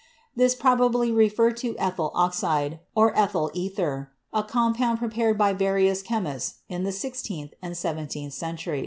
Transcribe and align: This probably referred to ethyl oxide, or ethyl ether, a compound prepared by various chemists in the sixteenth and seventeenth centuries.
This 0.35 0.55
probably 0.55 1.11
referred 1.11 1.57
to 1.57 1.75
ethyl 1.77 2.09
oxide, 2.15 2.79
or 2.95 3.15
ethyl 3.15 3.51
ether, 3.53 4.09
a 4.33 4.41
compound 4.41 4.97
prepared 4.97 5.37
by 5.37 5.53
various 5.53 6.01
chemists 6.01 6.61
in 6.67 6.83
the 6.83 6.91
sixteenth 6.91 7.53
and 7.61 7.77
seventeenth 7.77 8.33
centuries. 8.33 8.79